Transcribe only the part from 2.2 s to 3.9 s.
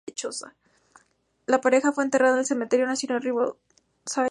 en el Cementerio Nacional Riverside, en Riverside,